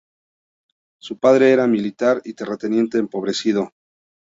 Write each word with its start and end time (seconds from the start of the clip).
Su 0.99 1.19
padre 1.19 1.51
era 1.51 1.67
militar 1.67 2.23
y 2.25 2.33
terrateniente 2.33 2.97
empobrecido. 2.97 3.71